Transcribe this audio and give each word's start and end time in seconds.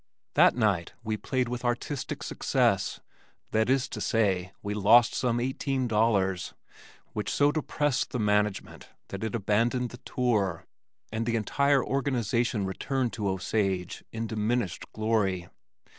That 0.33 0.55
night 0.55 0.93
we 1.03 1.15
played 1.15 1.47
with 1.47 1.63
"artistic 1.63 2.23
success" 2.23 3.01
that 3.51 3.69
is 3.69 3.87
to 3.89 4.01
say, 4.01 4.51
we 4.63 4.73
lost 4.73 5.13
some 5.13 5.39
eighteen 5.39 5.87
dollars, 5.87 6.55
which 7.13 7.29
so 7.29 7.51
depressed 7.51 8.09
the 8.09 8.17
management 8.17 8.89
that 9.09 9.23
it 9.23 9.35
abandoned 9.35 9.91
the 9.91 9.97
tour, 9.97 10.65
and 11.11 11.27
the 11.27 11.35
entire 11.35 11.85
organization 11.85 12.65
returned 12.65 13.13
to 13.13 13.29
Osage 13.29 14.03
in 14.11 14.25
diminished 14.25 14.91
glory. 14.91 15.49